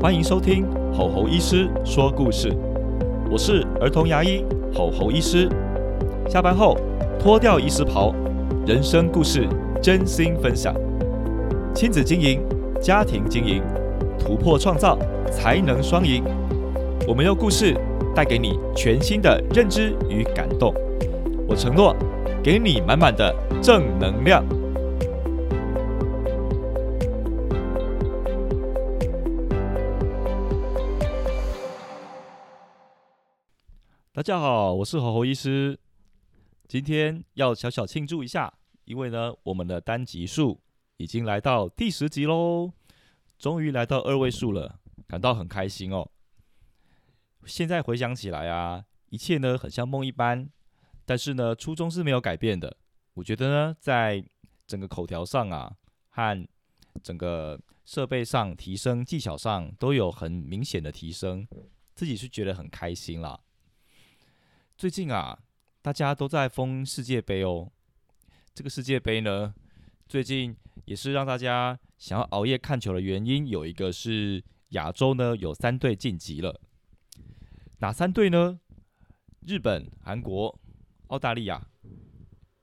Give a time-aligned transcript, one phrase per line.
[0.00, 2.50] 欢迎收听吼吼医师说故事，
[3.30, 4.42] 我是儿童牙医
[4.74, 5.46] 吼吼医师。
[6.26, 6.74] 下班后
[7.18, 8.14] 脱掉医师袍，
[8.66, 9.46] 人生故事
[9.82, 10.74] 真心分享，
[11.74, 12.40] 亲子经营、
[12.80, 13.62] 家庭经营，
[14.18, 14.98] 突破创造
[15.30, 16.24] 才能双赢。
[17.06, 17.76] 我们用故事
[18.14, 20.72] 带给你全新的认知与感动，
[21.46, 21.94] 我承诺
[22.42, 24.42] 给你满满的正能量。
[34.20, 35.80] 大家好，我是猴猴医师。
[36.68, 38.52] 今天要小小庆祝一下，
[38.84, 40.60] 因为呢，我们的单集数
[40.98, 42.70] 已经来到第十集喽，
[43.38, 46.06] 终于来到二位数了，感到很开心哦。
[47.46, 50.50] 现在回想起来啊，一切呢很像梦一般，
[51.06, 52.76] 但是呢，初衷是没有改变的。
[53.14, 54.22] 我觉得呢，在
[54.66, 55.74] 整个口条上啊，
[56.10, 56.46] 和
[57.02, 61.48] 整个设备上提升、技巧上都有很明显的提升，
[61.94, 63.40] 自己是觉得很开心啦。
[64.80, 65.38] 最近啊，
[65.82, 67.70] 大家都在封世界杯哦。
[68.54, 69.54] 这个世界杯呢，
[70.08, 70.56] 最近
[70.86, 73.46] 也是让大家想要熬夜看球的原因。
[73.46, 76.58] 有一个是亚洲呢，有三队晋级了。
[77.80, 78.58] 哪三队呢？
[79.46, 80.58] 日本、韩国、
[81.08, 81.68] 澳大利亚。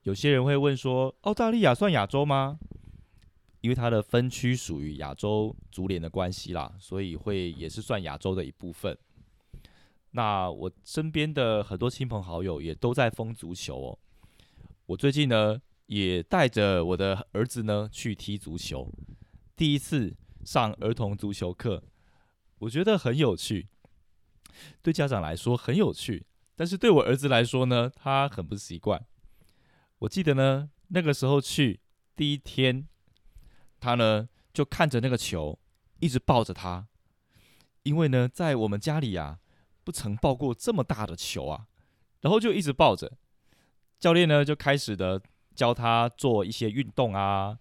[0.02, 2.57] 有些人会问说，澳大利亚算亚洲吗？
[3.61, 8.97] 因为它的分区属于亚洲足联的关系啦，所以会也是算亚洲的一部分。
[10.11, 14.00] 那我身边的很多亲朋好友也都在疯足球哦。
[14.88, 18.91] 我最近呢也带着我的儿子呢去踢足球，
[19.55, 21.83] 第一次上儿童足球课，
[22.59, 23.67] 我觉得很有趣。
[24.81, 29.05] 对家长来说很有趣，但是对我儿子来说呢，他很不习惯。
[29.99, 31.81] 我记得呢那个时候去
[32.16, 32.88] 第一天，
[33.80, 35.59] 他呢就看着那个球，
[35.99, 36.88] 一直抱着他，
[37.83, 39.39] 因为呢在我们家里呀。
[39.88, 41.66] 不曾抱过这么大的球啊，
[42.19, 43.09] 然后就一直抱着。
[43.97, 45.21] 教练呢就开始的
[45.55, 47.58] 教他做一些运动啊、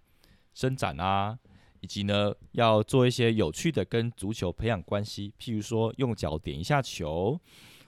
[0.52, 1.38] 伸展啊，
[1.78, 7.40] 以及呢要做一些有趣的跟足球培养关系，譬如说用脚点一下球，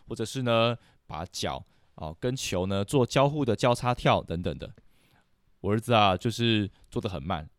[0.07, 0.79] 或者是呢
[1.09, 1.67] 把脚
[1.97, 4.73] 啊跟球呢做交互的交叉跳等等的。
[5.63, 7.51] 我儿子啊就是做的很慢，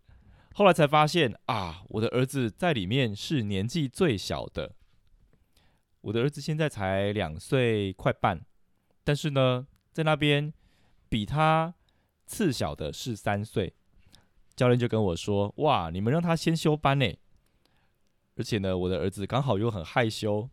[0.54, 4.76] 后来才发现啊，我的儿子在里面是年纪最小的。
[6.02, 8.42] 我的儿子现在才两岁快半，
[9.04, 10.54] 但是呢，在那边
[11.10, 11.74] 比他
[12.26, 13.74] 次小的是三岁。
[14.56, 17.06] 教练就跟我说：“哇，你们让他先修班呢。”
[18.36, 20.50] 而且呢，我的儿子刚好又很害羞，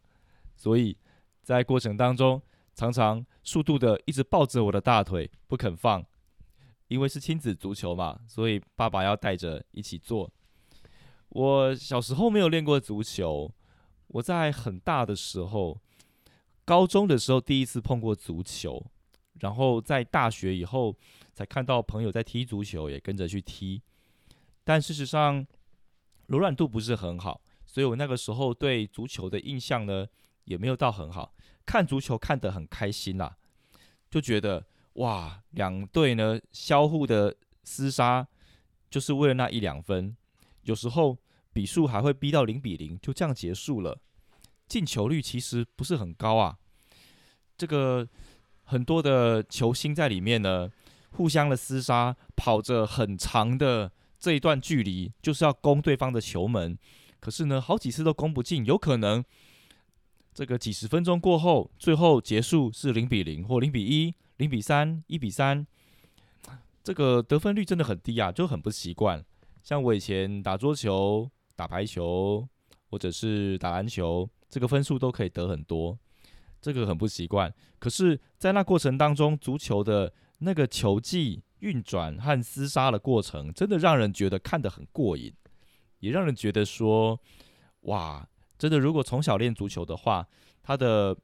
[0.57, 0.97] 所以
[1.43, 2.43] 在过程当中
[2.75, 6.05] 常常速度的一直抱着我的大腿不肯放，
[6.89, 10.29] 因为是亲子足球嘛，所以爸爸要带着一起做。
[11.29, 13.53] 我小时候没有练过足球。
[14.09, 15.79] 我在很大的时候，
[16.65, 18.85] 高中的时候第一次碰过足球，
[19.41, 20.97] 然后在大学以后
[21.35, 23.83] 才看到朋友在踢足球，也跟着去踢。
[24.65, 25.47] 但事实上，
[26.27, 30.07] 柔软度不是很好，所以我那个时候对足球的印象呢，
[30.45, 31.35] 也没有到很好。
[31.65, 33.37] 看足球看得很开心啦，
[34.09, 37.35] 就觉得哇，两队呢相互的
[37.65, 38.27] 厮杀，
[38.89, 40.17] 就是为了那一两分，
[40.63, 41.19] 有时候。
[41.57, 43.99] 比数还会逼到零比零，就这样结束了。
[44.69, 46.59] 进球率其实不是很高啊。
[47.57, 48.07] 这个
[48.65, 50.71] 很多的球星在里面呢，
[51.13, 56.77] 互相的厮杀，跑着很长的这一段距离，就是要攻对方的球门。
[57.21, 59.25] 可是呢，好几次都攻不进，有可能
[60.35, 65.67] 这个几十分钟过后，最后结束是零比零或零比一、零比三、一比三，
[66.85, 69.25] 这个得分率真的很低啊，就很不习惯。
[69.63, 71.31] 像我以前打桌球。
[71.57, 72.47] 打排球
[72.91, 75.99] 或者是打篮球，这个分数都可以得很多，
[76.61, 77.53] 这个很不习惯。
[77.79, 85.35] 可是，在那过程当中，足球的那个球技运转和厮杀的过程，真的让人觉得看得很过瘾，
[86.01, 87.19] 也让人觉得说，
[87.81, 88.29] 哇，
[88.59, 90.29] 真的，如果从小练足球的话，
[90.63, 91.17] 他的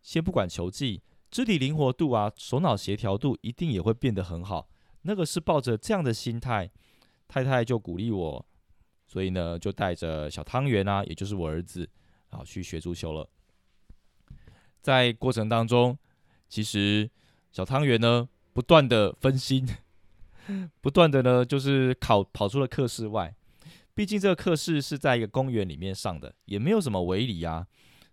[0.00, 4.68] 先不管球技，肢体灵活度啊，手脑协调度一定也会变得很好。
[5.02, 6.70] 那个是抱着这样的心态，
[7.28, 8.46] 太太就鼓励我。
[9.14, 11.88] 所以呢，就带着小汤圆啊，也就是我儿子，
[12.30, 13.28] 啊，去学足球了。
[14.80, 15.96] 在过程当中，
[16.48, 17.08] 其实
[17.52, 19.64] 小汤圆呢，不断的分心，
[20.82, 23.32] 不断的呢，就是跑跑出了课室外。
[23.94, 27.64] 毕竟这个课室是在一个公园里面上的，也没有什么围篱啊。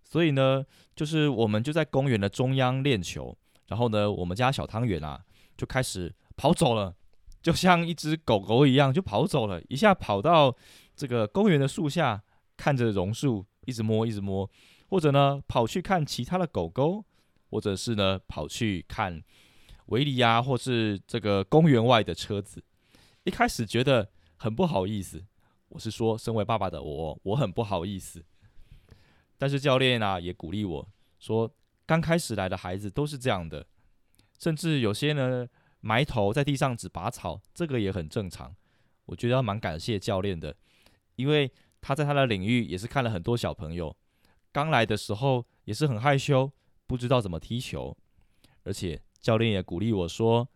[0.04, 0.64] 所以呢，
[0.94, 3.36] 就是我们就在公园的中央练球。
[3.66, 5.20] 然后呢，我们家小汤圆啊，
[5.56, 6.94] 就开始跑走了，
[7.42, 10.56] 就像一只狗狗一样，就跑走了，一下跑到。
[10.94, 12.22] 这个公园的树下
[12.56, 14.48] 看着榕树，一直摸，一直摸，
[14.88, 17.04] 或者呢跑去看其他的狗狗，
[17.50, 19.22] 或者是呢跑去看
[19.86, 22.62] 围篱啊，或是这个公园外的车子。
[23.24, 25.24] 一开始觉得很不好意思，
[25.68, 28.24] 我是说，身为爸爸的我，我很不好意思。
[29.38, 31.52] 但是教练啊也鼓励我说，
[31.86, 33.66] 刚开始来的孩子都是这样的，
[34.38, 35.46] 甚至有些呢
[35.80, 38.54] 埋头在地上只拔草，这个也很正常。
[39.06, 40.56] 我觉得蛮感谢教练的，
[41.16, 41.50] 因为
[41.80, 43.96] 他在他的领域也是看了很多小朋友，
[44.50, 46.50] 刚来的时候也是很害羞，
[46.86, 47.96] 不知道怎么踢球，
[48.64, 50.48] 而且教练也鼓励我说，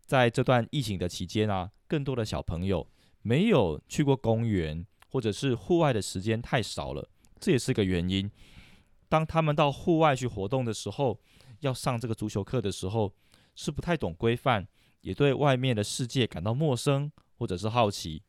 [0.00, 2.88] 在这段疫情的期间啊，更多的小朋友
[3.22, 7.08] 没有去过公园，或者是户外的时间太少了。
[7.38, 8.30] 这也是个原因。
[9.08, 11.18] 当他们到户外去活动的时候，
[11.60, 13.12] 要上这个足球课的时候，
[13.56, 14.68] 是不太懂规范，
[15.00, 18.22] 也对外面的世界感到陌生或者是好奇。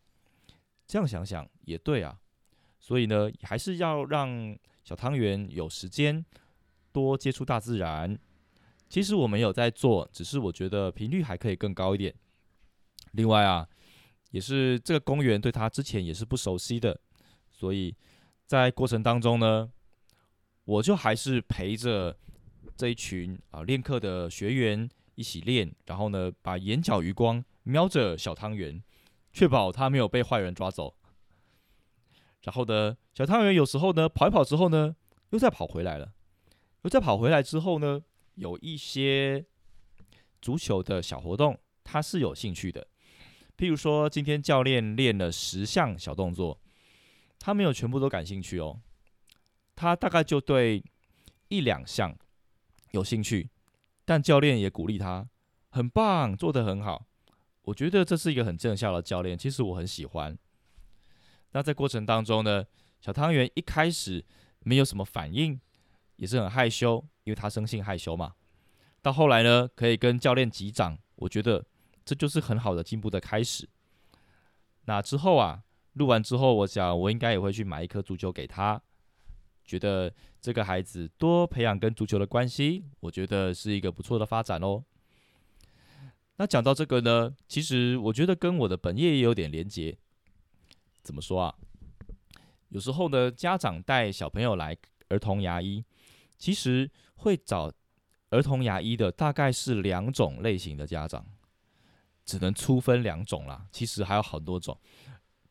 [0.87, 2.19] 这样想想也对啊。
[2.79, 6.25] 所以呢，还是要让小汤圆有时间
[6.91, 8.17] 多接触大自然。
[8.89, 12.13] 其实我们有在做，只是我觉得频率还可以更高一点。
[13.11, 13.67] 另外啊，
[14.31, 16.99] 也是这个公园对他之前也是不熟悉的，
[17.49, 17.95] 所以。
[18.47, 19.71] 在过程当中呢，
[20.65, 22.13] 我就还是陪着
[22.75, 28.83] 这一群啊练课的学员一起练，然后呢，把眼角余光瞄着小汤圆，
[29.31, 30.95] 确保他没有被坏人抓走。
[32.43, 34.95] 然后呢，小汤圆有时候呢跑一跑之后呢，
[35.29, 36.13] 又再跑回来了，
[36.83, 38.01] 又再跑回来之后呢，
[38.35, 39.45] 有一些
[40.41, 42.87] 足球的小活动，他是有兴趣的。
[43.57, 46.59] 譬如说，今天教练练了十项小动作。
[47.43, 48.79] 他没有全部都感兴趣哦，
[49.75, 50.83] 他大概就对
[51.47, 52.15] 一两项
[52.91, 53.49] 有兴趣，
[54.05, 55.27] 但教练也鼓励他，
[55.69, 57.07] 很棒，做得很好。
[57.71, 60.37] 我觉得这是一个很正向的教练，其实我很喜欢。
[61.53, 62.65] 那在过程当中呢，
[62.99, 64.25] 小汤圆一开始
[64.59, 65.57] 没有什么反应，
[66.17, 68.33] 也是很害羞，因为他生性害羞嘛。
[69.01, 71.65] 到后来呢，可以跟教练击掌，我觉得
[72.03, 73.69] 这就是很好的进步的开始。
[74.85, 75.63] 那之后啊。
[75.95, 78.81] 录完之后，我想我应该也会去买一颗足球给他，
[79.65, 80.09] 觉得
[80.39, 84.81] 这个孩子多培养跟足球的关系，我觉得是一个不错的发展哦。
[86.41, 89.95] 那讲到这个呢，其实我觉得跟我的本业也有点连结。
[91.03, 91.53] 怎么说啊？
[92.69, 94.75] 有时候呢，家长带小朋友来
[95.09, 95.85] 儿童牙医，
[96.39, 97.71] 其实会找
[98.31, 101.23] 儿童牙医的大概是两种类型的家长，
[102.25, 103.67] 只能粗分两种啦。
[103.71, 104.75] 其实还有很多种。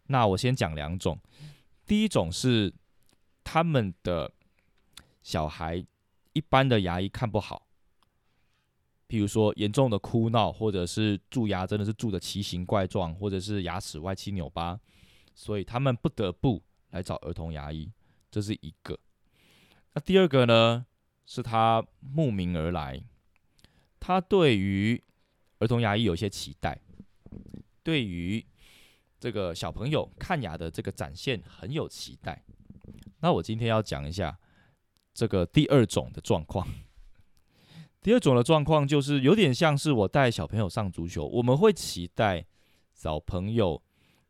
[0.08, 1.16] 那我先讲两种，
[1.86, 2.74] 第一种是
[3.44, 4.32] 他们的
[5.22, 5.86] 小孩
[6.32, 7.68] 一般的牙医看不好，
[9.10, 14.78] 譬如说严重的哭闹，或者是蛀牙真的是蛀的奇形怪状，或者是牙齿歪七扭八，
[15.34, 17.90] 所以他们不得不来找儿童牙医，
[18.30, 18.96] 这是一个。
[19.94, 20.86] 那第二个呢，
[21.26, 23.02] 是他慕名而来，
[23.98, 25.02] 他对于
[25.58, 26.80] 儿童牙医有一些期待，
[27.82, 28.46] 对于。
[29.22, 32.42] 这个小朋友看牙的这个展现很有期待。
[33.18, 34.38] 那我今天要讲一下
[35.12, 36.66] 这个第二种的状况。
[38.02, 42.46] 第二种的状况就是有点像是我带小朋友上足球，我们会期待
[42.94, 43.82] 小朋友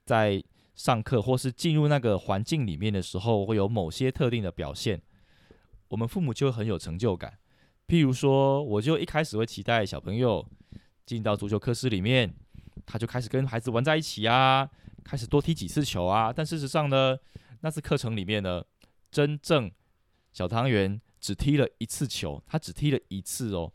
[0.05, 0.43] 在
[0.75, 5.01] 上课或是进入那个环境里面的时候，会有某些特定的表现，
[5.89, 7.39] 我们父母就会很有成就感。
[7.87, 10.47] 譬如说，我就一开始会期待小朋友
[11.05, 12.35] 进到足球课室里面。
[12.87, 14.69] 他就开始跟孩子玩在一起啊，
[15.05, 16.33] 开始多踢几次球啊。
[16.33, 17.17] 但事实上呢，
[17.61, 18.65] 那次课程里面呢，
[19.13, 19.71] 真正
[20.33, 23.73] 小汤圆只踢了一次球，他只踢了一次哦。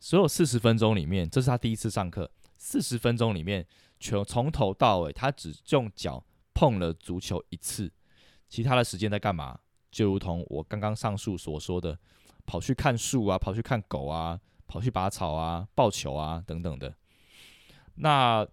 [0.00, 2.30] 所有四十分钟里面，这是他第一次上课。
[2.56, 3.66] 四十分钟里面，
[4.00, 7.92] 全从头到尾，他只用脚碰了足球一次，
[8.48, 9.58] 其他的时间在干嘛？
[9.90, 11.98] 就如同我刚刚上述所说的，
[12.46, 16.94] 跑去看树啊，跑去看狗啊，跑去拔草啊，抱球啊等等的。
[17.96, 18.46] 那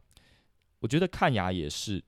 [0.80, 2.04] 我觉得看牙也是，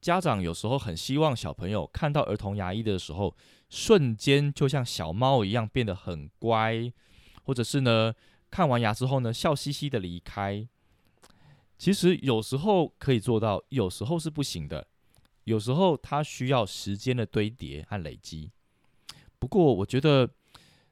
[0.00, 3.34] 家长有时候很希望小朋友看到儿童牙医的时候，
[3.74, 6.92] 瞬间就像小猫一样变得很乖，
[7.42, 8.14] 或者是呢
[8.48, 10.68] 看完牙之后呢笑嘻嘻的离开。
[11.76, 14.86] 其实有时候可以做到，有时候是不行的，
[15.42, 18.52] 有时候它需要时间的堆叠和累积。
[19.40, 20.30] 不过我觉得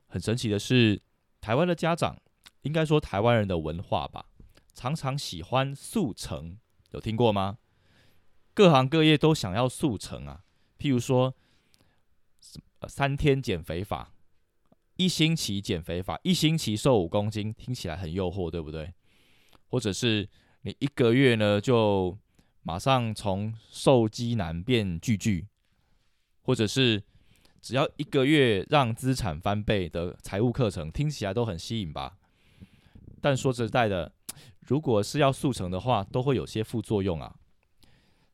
[0.08, 1.00] 很神奇的是，
[1.40, 2.20] 台湾的家长
[2.62, 4.26] 应该说台湾人的文化吧。
[4.74, 6.58] 常常喜欢速成，
[6.90, 7.58] 有听过吗？
[8.54, 10.42] 各行各业都想要速成啊。
[10.80, 11.36] 譬如说，
[12.88, 14.12] 三天减肥法，
[14.96, 18.92] 一星期减肥法，一星期瘦五公斤，听起来很诱惑，对不对？
[19.68, 20.28] 或者是
[20.62, 22.16] 你一个月呢，就
[22.62, 25.46] 马上从瘦肌男变巨巨，
[26.42, 27.02] 或者是
[27.60, 32.18] 只要一个月让资产翻倍的财务课程，听起来都很吸引吧？
[33.20, 34.12] 但说实在的，
[34.60, 37.34] 如果是要速成的话，都会有些副作用啊。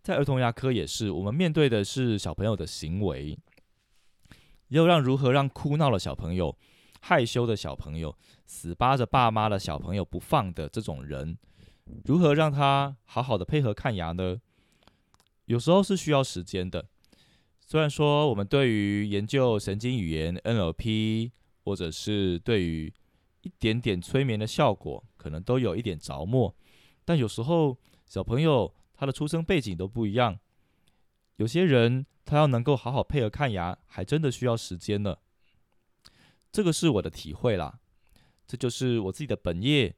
[0.02, 3.38] 在儿童牙科也是，我们面对的是小朋友的行为，
[4.68, 6.56] 又让如何让哭闹的小朋友、
[7.00, 11.37] 害羞的小朋友、死扒着爸妈的小朋友不放的这种人，
[12.04, 14.40] 如何让他好好的配合看牙呢？
[15.46, 16.87] 有时候是需要时间的。
[17.60, 21.30] 虽然说我们对于研究神经语言 NLP，
[21.64, 22.92] 或者是对于
[23.42, 26.54] 一点点催眠的效果，可能都有一点着墨，
[27.04, 30.38] 但有时候小朋友他的出生背景都不一样，
[31.37, 35.16] 有些人他要能够好好配合看牙，还真的需要时间呢。
[36.52, 37.80] 这个是我的体会啦，
[38.47, 39.97] 这就是我自己的本业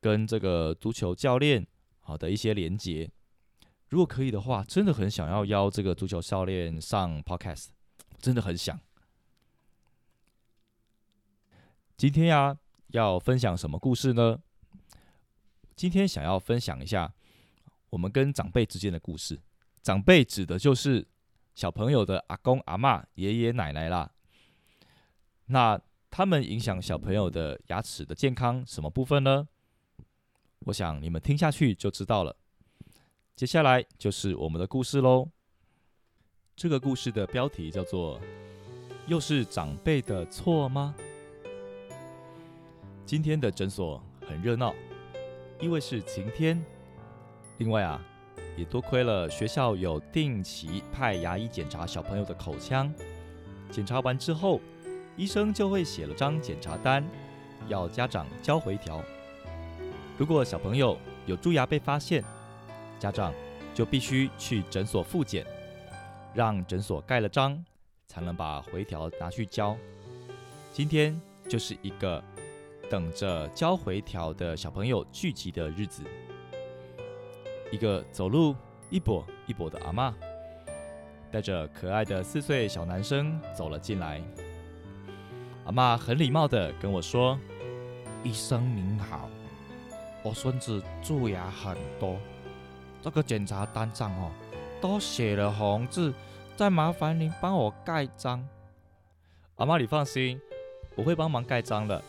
[0.00, 1.66] 跟这个足球教练
[1.98, 3.10] 好的一些连结。
[3.88, 7.70] 如果可以的话，真的很想要邀这个足球教练上 Podcast，
[8.20, 8.78] 真的很想。
[11.96, 12.56] 今天呀，
[12.88, 14.40] 要分享什么故事呢？
[15.74, 17.12] 今天想要分享一下
[17.90, 19.40] 我们跟长辈之间的故事。
[19.82, 21.04] 长辈指的就是
[21.54, 24.10] 小朋友的阿公、阿妈、爷爷奶奶啦。
[25.46, 25.80] 那
[26.10, 29.48] 他们影响小朋友的牙齿的健康什么部分呢？
[30.66, 32.36] 我想你们听下去就知道了。
[33.34, 35.28] 接下来就是我们的故事喽。
[36.54, 38.20] 这个故事的标题叫做
[39.08, 40.94] “又是长辈的错吗？”
[43.04, 44.74] 今天的诊所很热闹，
[45.60, 46.62] 因为是晴天。
[47.58, 48.00] 另外啊，
[48.56, 52.92] 也多亏了学校有定期派牙医检查小朋友的口腔。
[53.70, 54.60] 检查完之后，
[55.16, 57.02] 医生就会写了张检查单，
[57.68, 59.02] 要家长交回条。
[60.18, 62.22] 如果小朋友有蛀牙被发现，
[62.98, 63.32] 家长
[63.74, 65.46] 就必须去诊所复检，
[66.34, 67.64] 让诊所盖了章，
[68.06, 69.76] 才能把回条拿去交。
[70.70, 71.18] 今天
[71.48, 72.22] 就是一个
[72.90, 76.02] 等着交回条的小朋友聚集的日子。
[77.72, 78.54] 一个走路
[78.90, 80.14] 一跛一跛的阿妈，
[81.30, 84.22] 带着可爱的四岁小男生走了进来。
[85.64, 87.38] 阿妈很礼貌的跟我说
[88.22, 89.30] ：“医生您好，
[90.22, 92.18] 我孙子蛀牙很多。”
[93.00, 94.30] 这个检查单上哦，
[94.80, 96.12] 都写了红字，
[96.54, 98.46] 再麻烦您帮我盖章。
[99.56, 100.38] 阿妈，你放心，
[100.94, 102.02] 我会帮忙盖章的。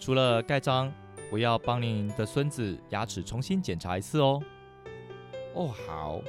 [0.00, 0.92] 除了盖章，
[1.30, 4.42] 我要帮您的孙子牙齿重新检查一次哦。
[5.54, 6.20] 哦，好，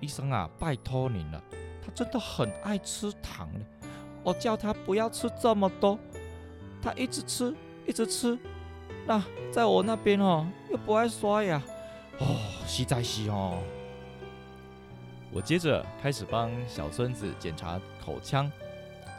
[0.00, 1.42] 医生啊，拜托您了，
[1.84, 3.48] 他真的很爱吃糖
[4.22, 5.98] 我叫他不要吃这么多，
[6.82, 7.54] 他一直吃，
[7.86, 8.38] 一直吃。
[9.06, 11.62] 那在我那边哦，又不爱刷牙。
[12.18, 13.62] 哦，实在是哦。
[15.32, 18.50] 我接着开始帮小孙子检查口腔。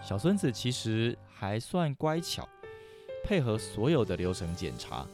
[0.04, 2.48] 小孙子其实还算乖巧，
[3.24, 5.08] 配合所有的流程检查。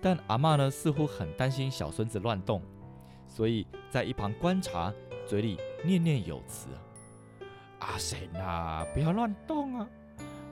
[0.00, 2.62] 但阿妈呢，似乎很担心小孙子乱动，
[3.28, 4.92] 所以在一旁观察，
[5.26, 6.68] 嘴里念念有词
[7.78, 9.86] ：“阿婶啊，不要乱动啊，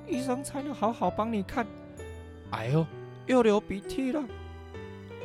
[0.06, 1.66] 医生才能好好帮你看。”
[2.52, 2.86] 哎呦，
[3.26, 4.22] 又流鼻涕了，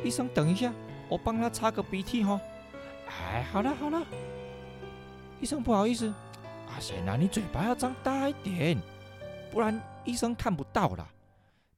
[0.02, 0.72] 医生等一下。
[1.08, 2.40] 我帮他擦个鼻涕哈，
[3.06, 4.02] 哎，好了好了，
[5.42, 6.10] 医生不好意思，
[6.68, 8.80] 阿贤啊，你嘴巴要张大一点，
[9.50, 11.06] 不然医生看不到啦。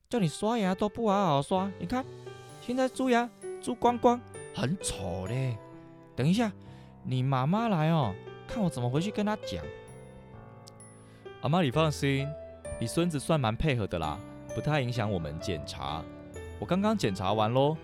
[0.08, 2.04] 叫你刷牙都不好好刷，你看
[2.60, 3.28] 现在蛀牙
[3.60, 4.20] 蛀光光，
[4.54, 5.58] 很丑嘞。
[6.16, 6.50] 等一下，
[7.02, 8.14] 你妈妈来哦，
[8.46, 9.64] 看我怎么回去跟她讲。
[11.42, 12.28] 阿妈你放心，
[12.80, 14.18] 你孙子算蛮配合的啦，
[14.54, 16.02] 不太影响我们检查。
[16.58, 17.76] 我刚刚检查完喽。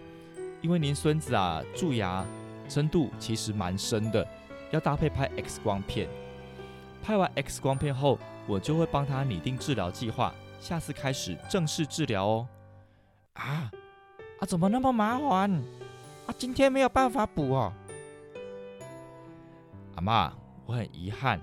[0.62, 2.22] 因为您孙子啊蛀牙
[2.68, 4.26] 深度其实蛮深的，
[4.70, 6.06] 要搭配拍 X 光片。
[7.02, 12.48] 拍完 X 光片后，我就会帮他拟定治疗计划，下次开始正式治疗哦。
[13.32, 13.70] 啊
[14.38, 15.50] 啊，怎么那么麻烦？
[16.26, 17.72] 啊，今天没有办法补哦。
[20.00, 20.32] 妈，
[20.66, 21.40] 我很遗憾，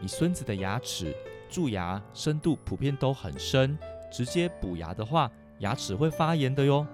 [0.00, 1.14] 你孙子的牙齿
[1.48, 3.78] 蛀牙深度普遍都很深，
[4.10, 6.86] 直接补牙的话，牙齿会发炎的哟。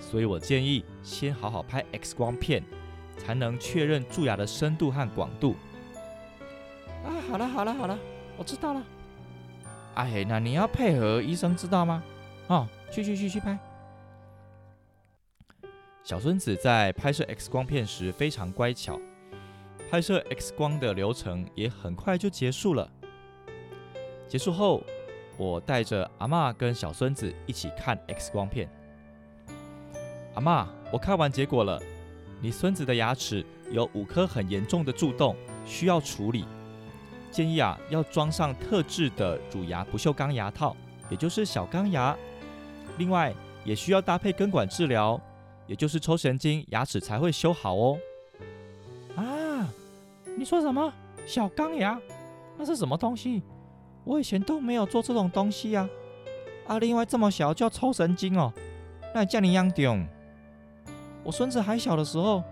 [0.00, 2.62] 所以我建议先好好拍 X 光片，
[3.16, 5.54] 才能确认蛀牙的深度和广度。
[7.04, 7.98] 啊，好了好了好了，
[8.36, 8.82] 我知道了。
[9.94, 12.02] 哎，那你要配合医生，知道吗？
[12.48, 13.58] 哦，去去去去拍。
[16.02, 18.98] 小孙子在拍摄 X 光片时非常乖巧，
[19.92, 22.90] 拍摄 X 光的流程也很快就结束了。
[24.26, 24.82] 结束后，
[25.36, 28.70] 我带着阿妈跟小孙子一起看 X 光片。
[30.32, 31.78] 阿妈，我看完结果了，
[32.40, 36.46] 你孙子的牙齿有五颗很严重的蛀洞，需要处理。
[37.30, 40.74] 建议啊要装上特制的乳牙不锈钢牙套，
[41.10, 42.16] 也就是小钢牙。
[42.96, 45.20] 另外，也需要搭配根管治疗，
[45.66, 47.98] 也就是抽神经，牙齿才会修好哦。
[50.42, 50.92] 你说什么？
[51.24, 51.96] 小钢牙？
[52.58, 53.44] 那是什么东西？
[54.02, 55.88] 我以前都没有做这种东西啊！
[56.66, 58.52] 啊，另外这么小就要抽神经哦？
[59.14, 60.04] 那叫你养重。
[61.22, 62.42] 我孙子还小的时候，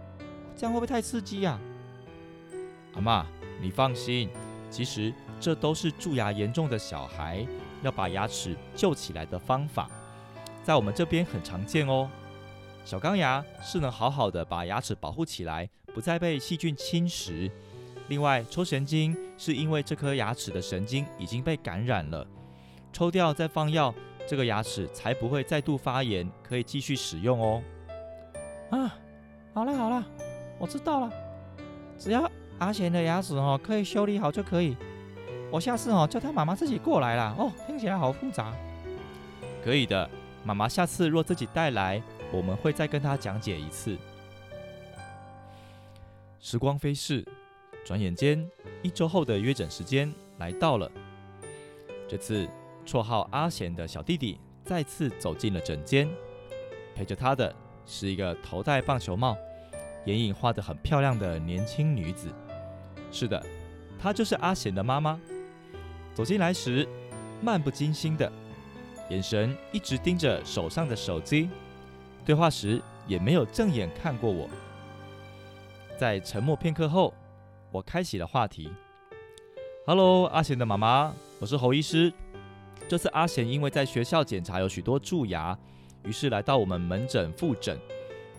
[0.55, 1.59] 这样会不会太刺激呀？
[2.95, 3.27] 阿妈，
[3.61, 4.31] 你放心，
[4.71, 7.45] 其实这都是蛀牙严重的小孩
[7.83, 9.91] 要把牙齿救起来的方法，
[10.63, 12.09] 在我们这边很常见哦。
[12.85, 17.51] 小钢牙是能好好的把牙齿保护起来，不再被细菌侵蚀。
[18.11, 22.27] 另外，抽神经是因为这颗牙齿的神经已经被感染了，
[22.93, 23.95] 抽掉再放药，
[24.27, 27.63] 这个牙齿才不会再度发炎，可以继续使用哦。
[28.71, 28.99] 啊，
[29.55, 30.05] 好了好了，
[30.59, 31.13] 我知道了，
[31.97, 34.77] 只要阿贤的牙齿哦可以修理好就可以，
[35.49, 37.33] 我下次哦叫他妈妈自己过来啦。
[37.39, 38.53] 哦，听起来好复杂。
[39.63, 40.11] 可以的，
[40.43, 42.03] 妈妈下次若自己带来，
[42.33, 43.97] 我们会再跟他讲解一次。
[46.41, 47.25] 时光飞逝。
[47.85, 48.49] 转眼间，
[48.83, 50.91] 一周后的约诊时间来到了。
[52.09, 52.49] 这次，
[52.87, 56.09] 绰号阿贤的小弟弟再次走进了诊间，
[56.95, 57.55] 陪着他的
[57.87, 59.37] 是一个头戴棒球帽、
[60.05, 62.29] 眼影画得很漂亮的年轻女子。
[63.11, 63.45] 是的，
[63.99, 65.21] 她就是阿贤的妈妈。
[66.15, 66.87] 走进来时，
[67.41, 68.31] 漫不经心的，
[69.09, 71.49] 眼神一直盯着手上的手机，
[72.25, 74.49] 对话时也没有正眼看过我。
[75.97, 77.13] 在沉默片刻后。
[77.73, 78.69] 我开启了话题
[79.87, 82.13] ，Hello，阿贤的妈妈，我是侯医师。
[82.89, 85.57] 这次阿贤因为在学校检查有许多蛀牙，
[86.03, 87.79] 于是来到我们门诊复诊。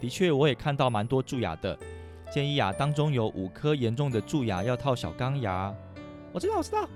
[0.02, 1.78] 的确，我也看到蛮多蛀牙的。
[2.30, 5.74] 建议啊，当中有五颗严重的蛀牙要套小钢牙。
[6.34, 6.90] 我知道，我知道。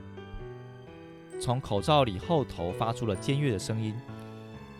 [1.39, 3.95] 从口罩里后头发出了尖锐的声音。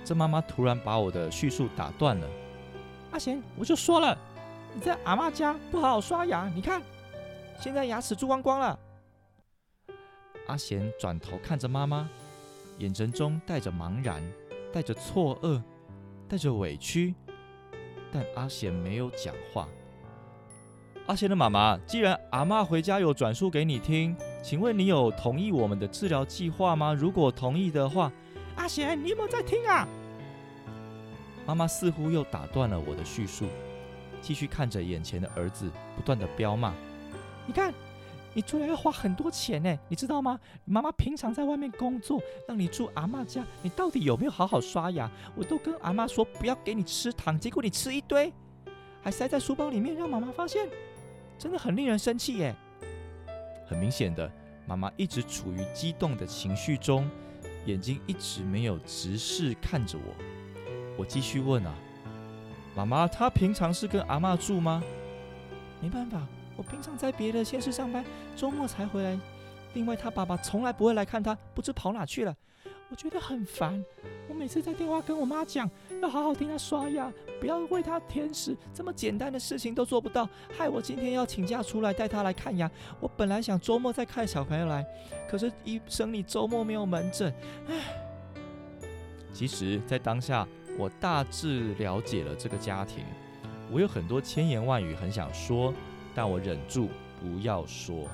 [0.04, 2.28] 这妈妈突然把我的叙述打断了。
[3.12, 4.18] 阿贤，我就说了，
[4.74, 6.82] 你在阿妈家不好好刷牙，你看。
[7.60, 8.78] 现在牙齿蛀光光了。
[10.48, 12.08] 阿贤转头看着妈妈，
[12.78, 14.22] 眼神中带着茫然，
[14.72, 15.62] 带着错愕，
[16.30, 17.15] 带着委屈，
[18.12, 19.68] 但阿贤没有讲话。
[21.08, 26.94] 阿贤的妈妈，既然阿妈回家有转述给你听，请问你有同意我们的治疗计划吗？
[26.94, 28.12] 如果同意的话，
[28.56, 29.88] 阿贤，你有没有在听啊？
[31.46, 33.46] 妈妈似乎又打断了我的叙述，
[34.22, 36.74] 继续看着眼前的儿子，不断的彪骂。
[37.48, 37.74] 你看，
[38.34, 40.40] 你出来要花很多钱呢，你知道吗？
[40.66, 45.10] 妈妈平常在外面工作，让你住阿妈家，你到底有没有好好刷牙？
[45.36, 48.34] 我都跟阿妈说不要给你吃糖，结果你吃一堆，
[49.02, 50.68] 还塞在书包里面，让妈妈发现，
[51.38, 52.56] 真的很令人生气耶。
[53.68, 54.32] 很明显的，
[54.68, 57.10] 妈妈一直处于激动的情绪中，
[57.66, 60.14] 眼睛一直没有直视看着我。
[60.98, 61.76] 我继续问啊，
[62.76, 64.84] 妈妈，她平常是跟阿妈住吗？
[65.82, 66.22] 没办法。
[66.58, 68.04] 我平常在别的县市上班，
[68.36, 69.18] 周末才回来。
[69.74, 72.36] 另外，他爸爸从来不会来看他，不知跑哪去了。
[72.89, 73.84] 我觉得很烦。
[74.30, 75.70] 我每次在电话跟我妈讲，
[76.02, 82.70] 要好好听他刷牙，不要喂他甜食，这么简单的事情都做不到，害我今天要请假出来带他来看牙。
[83.00, 84.86] 我本来想周末再带小朋友来，
[85.28, 87.34] 可是医生你周末没有门诊。
[87.68, 87.76] 唉，
[89.34, 93.04] 其实，在当下，我大致了解了这个家庭，
[93.72, 95.74] 我有很多千言万语很想说。
[96.15, 96.89] 但我忍住
[97.21, 98.08] 不要说，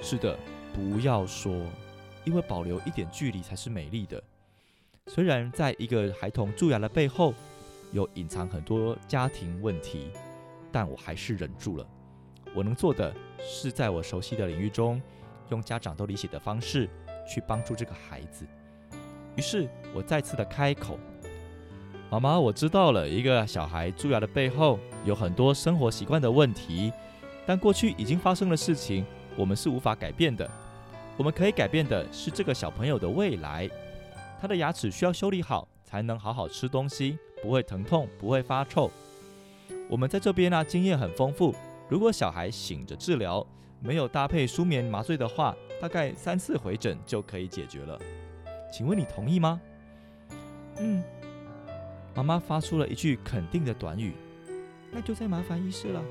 [0.00, 0.38] 是的，
[0.72, 1.52] 不要说，
[2.24, 4.22] 因为保留一点距离才是美丽的。
[5.08, 7.34] 虽然在一个孩童蛀牙的背后
[7.92, 10.12] 有隐藏很多家庭问题，
[10.70, 11.84] 但我还是忍住了。
[12.54, 15.02] 我能做的是在我熟悉的领域中，
[15.50, 16.88] 用家长都理解的方式
[17.28, 18.46] 去帮助这个孩子。
[19.34, 20.98] 于是我再次的开口
[22.10, 26.92] ：“妈妈，我知道了，一个小孩蛀牙的背后有很多生活习惯的问题。”
[27.48, 30.46] 但过去已经发生的事情，我们是无法改变的。
[31.16, 33.66] 我们可以改变的是这个小朋友的未来。
[34.38, 38.90] 他的牙齿需要修理好，才能好好吃东西，不会疼痛，不会发臭。
[39.88, 41.54] 我们在这边呢，经验很丰富。
[41.88, 43.44] 如果小孩醒着治疗，
[43.80, 47.98] 没有搭配舒眠麻醉的话，大概三次回诊就可以解决了。
[48.70, 49.58] 请问你同意吗？
[50.80, 51.02] 嗯。
[52.14, 54.12] 妈妈发出了一句肯定的短语。
[54.92, 56.02] 那就再麻烦医师了。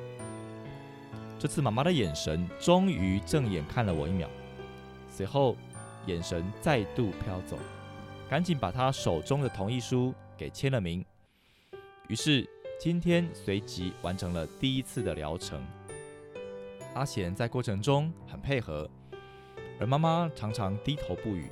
[1.40, 4.28] 这次妈妈的眼神终于正眼看了我一秒，
[5.10, 5.56] 随后
[6.08, 7.58] 眼神再度飘走，
[8.28, 11.06] 赶紧把她手中的同意书给签了名。
[12.08, 12.48] 于是
[12.80, 15.62] 今天随即完成了第一次的疗程。
[16.96, 18.90] 阿贤在过程中很配合，
[19.80, 21.48] 而妈妈常常低头不语。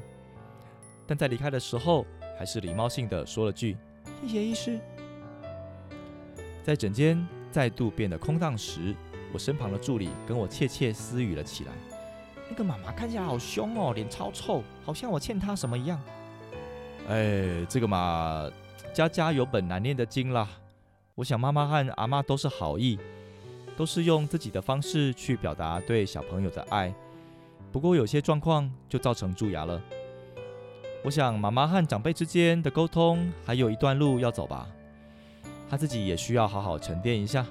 [1.06, 2.04] 但在离开的时候，
[2.40, 3.78] 还是礼貌性的说了句
[4.24, 4.80] ：“谢谢医师。”
[6.66, 8.96] 在诊间再度变得空荡时，
[9.34, 11.72] 我身旁的助理跟我窃窃私语了起来
[12.50, 16.00] ：“那个妈妈看起来好凶哦，脸超臭，好像我欠她什么一样。”
[17.10, 18.50] 哎，这个嘛，
[18.94, 20.48] 家家有本难念的经啦。
[21.16, 22.98] 我想妈妈和阿妈都是好意，
[23.78, 26.94] 都是用自己的方式去表达对小朋友的爱。
[27.72, 29.82] 不过有些状况就造成蛀牙了。
[31.04, 34.68] 我想妈妈和长辈之间的沟通还有一段路要走吧，
[35.70, 37.46] 她自己也需要好好沉淀一下。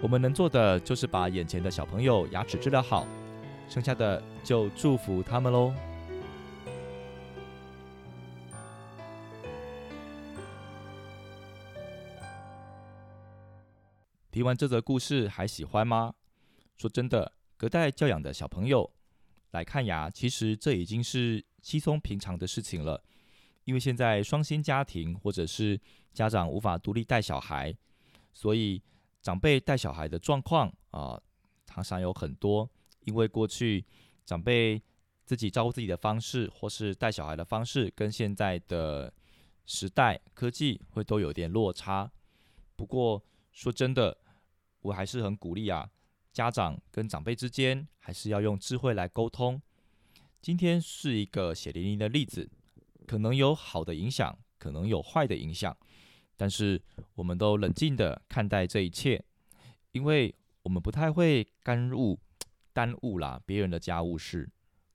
[0.00, 3.04] 我们能做的就是把眼前的小朋友牙齿治疗好，
[3.68, 5.74] 剩下的就祝福他们喽。
[14.30, 16.14] 听完这则故事还喜欢吗？
[16.76, 18.88] 说真的，隔代教养的小朋友
[19.50, 23.02] 来看牙，其实这已经是稀松平常的事情了。
[23.64, 25.80] 因为现在双薪家庭或者是
[26.14, 27.76] 家长无法独立带小孩，
[28.32, 28.80] 所以
[29.22, 31.20] 长辈带小孩的状况啊，
[31.66, 32.68] 常常有很多。
[33.00, 33.84] 因为过去
[34.24, 34.82] 长辈
[35.24, 39.12] 自己照顾自己的方式，或是带小孩的方式，跟现在的
[39.66, 42.10] 时代科技会都有点落差。
[42.76, 44.18] 不过说真的。
[44.80, 45.90] 我还是很鼓励啊，
[46.32, 49.60] 家长跟长辈之间还是要用智慧来沟通。
[50.40, 52.48] 今天是一个血淋淋的例子，
[53.04, 55.76] 可能有好的影响，可能有坏的影响，
[56.38, 56.80] 但是
[57.16, 59.22] 我们都冷静的看待这一切，
[59.92, 62.18] 因为我们不太会干入、
[62.72, 64.48] 耽误啦别人的家务事。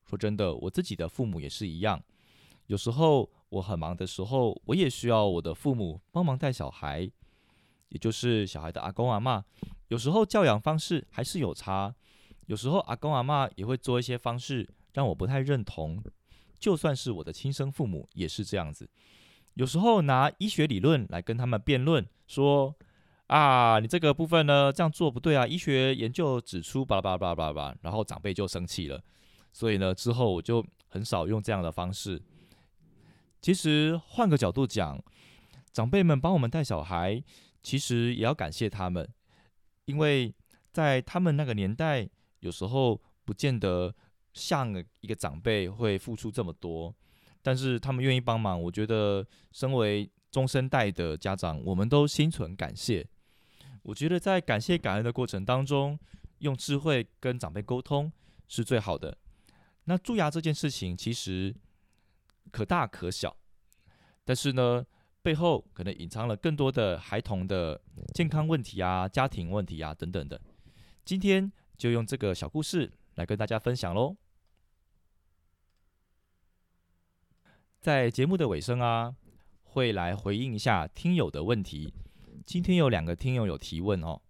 [0.10, 2.02] 说真的，我自己的父母也是一样，
[2.68, 7.12] 有时候我很忙的时候，我也需要我的父母帮忙带小孩。
[7.90, 9.46] 也就是小孩的阿公阿妈，
[9.90, 11.94] 有时候教养方式还是有差，
[12.48, 16.04] 有时候阿公阿妈也会做一些方式让我不太认同，
[16.58, 18.90] 就算是我的亲生父母也是这样子。
[19.56, 22.76] 有时候拿医学理论来跟他们辩论，说
[23.28, 29.02] 啊，你这个部分呢这样做不对啊，医学研究指出巴拉巴拉巴拉巴拉，然后长辈就生气了，
[29.52, 32.22] 所以呢之后我就很少用这样的方式。
[33.42, 35.02] 其实换个角度讲，
[35.72, 37.24] 长辈们帮我们带小孩。
[37.66, 39.08] 其实也要感谢他们，
[39.86, 40.36] 因为
[40.74, 42.06] 在他们那个年代，
[42.42, 43.96] 有时候不见得
[44.34, 46.94] 像一个长辈会付出这么多，
[47.44, 48.60] 但是他们愿意帮忙。
[48.60, 53.08] 我觉得，身为中生代的家长，我们都心存感谢。
[53.84, 56.00] 我觉得在感谢感恩的过程当中，
[56.40, 58.12] 用智慧跟长辈沟通
[58.48, 59.16] 是最好的。
[59.84, 61.54] 那蛀牙这件事情其实
[62.52, 63.38] 可大可小，
[64.26, 64.84] 但是呢。
[65.24, 67.80] 背后可能隐藏了更多的孩童的
[68.14, 70.38] 健康问题啊、家庭问题啊等等的。
[71.06, 74.18] 今天就用这个小故事来跟大家分享喽。
[77.84, 79.13] 在节目的尾声啊，
[79.62, 81.93] 会来回应一下听友的问题。
[82.46, 84.22] 今天有两个听友有提问哦。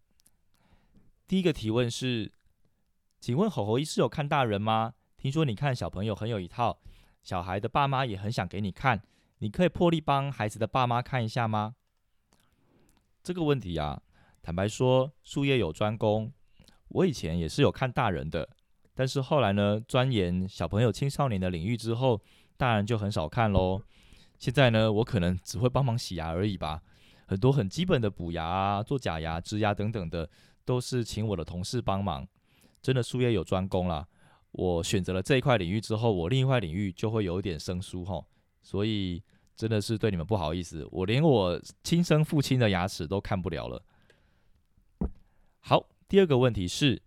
[1.28, 2.32] 第一个提问是：
[3.20, 4.96] 请问吼吼医师有看大人吗？
[5.18, 6.80] 听说你看小朋友很有一套，
[7.22, 9.04] 小孩的爸妈也很想给你看。
[9.38, 11.76] 你可以破例帮孩子的爸妈看一下吗？
[13.22, 14.02] 这个问题啊，
[14.42, 16.34] 坦白说，术业有专攻。
[16.88, 18.50] 我以前也是有看大人的，
[18.96, 22.20] 但是后来呢，钻研小朋友、青少年的领域之后，
[22.58, 23.82] 大人就很少看喽。
[24.38, 26.82] 现在呢，我可能只会帮忙洗牙而已吧。
[27.26, 30.30] 很多很基本的补牙啊、做假牙、植牙等等的，
[30.66, 32.28] 都是请我的同事帮忙。
[32.82, 34.08] 真的术业有专攻啦。
[34.52, 38.26] 我选择了这一块领域之后，我另一块领域就会有一点生疏吼，
[38.62, 39.24] 所以。
[39.56, 43.80] 真的是对你们不好意思，我连我亲生父亲的牙齿都看不了了。
[45.60, 47.00] 好，第二个问题是，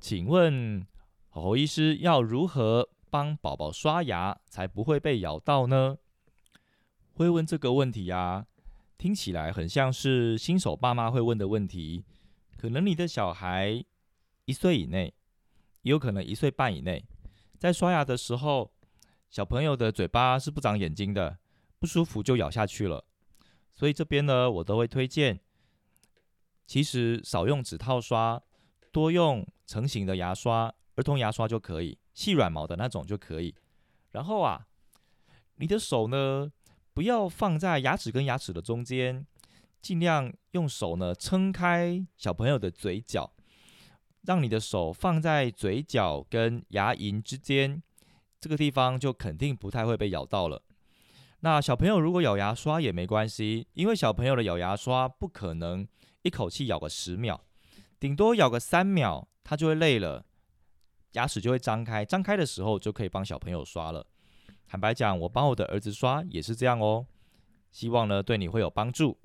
[0.00, 0.84] 请问
[1.28, 5.98] 侯医师要如何帮宝宝刷牙才不会被咬到呢？
[7.12, 8.46] 会问这个问题呀，
[8.96, 12.04] 听起来很像是新手爸妈会问的问题。
[12.56, 13.84] 可能你的小孩
[14.44, 15.12] 一岁以内，
[15.82, 17.04] 也有可能一岁半以内，
[17.58, 18.72] 在刷牙的时候，
[19.28, 21.38] 小朋友的嘴巴是不长眼睛的。
[21.78, 23.02] 不舒服就咬下去了，
[23.74, 25.40] 所以这边呢，我都会推荐，
[26.66, 28.42] 其实少用指套刷，
[28.92, 33.54] 多用成型的牙刷，儿童牙刷就可以，细软毛的那种就可以。
[34.12, 34.66] 然后啊，
[35.56, 36.50] 你的手呢，
[36.92, 39.26] 不要放在牙齿跟牙齿的中间，
[39.80, 43.32] 尽量用手呢撑开小朋友的嘴角，
[44.22, 47.82] 让你的手放在嘴角跟牙龈之间，
[48.40, 50.62] 这个地方就肯定不太会被咬到了。
[51.42, 55.86] 那小朋友如果咬牙刷也没关系，因为小朋友的咬牙刷不可能
[56.22, 57.40] 一口气咬个十秒，
[57.98, 60.26] 顶多咬个三秒，他就会累了。
[61.12, 64.06] 牙齿就会张开，张开的时候就可以帮小朋友刷了。
[64.68, 67.06] 坦白讲，我帮我的儿子刷也是这样哦。
[67.72, 69.16] 希望呢对你会有帮助。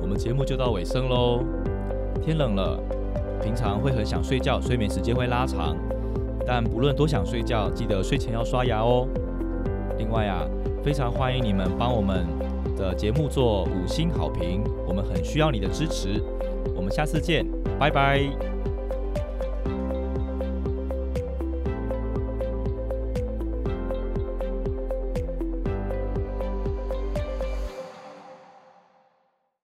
[0.00, 1.44] 我们节目就到尾声喽。
[2.22, 2.80] 天冷了，
[3.40, 5.76] 平常会很想睡觉，睡眠时间会拉长。
[6.46, 9.06] 但不论多想睡觉，记得睡前要刷牙哦。
[9.96, 10.44] 另外啊，
[10.82, 12.26] 非常欢迎你们帮我们
[12.78, 16.22] 的节目做五星好评，我们很需要你的支持。
[16.76, 17.44] 我们下次见，
[17.78, 18.20] 拜拜。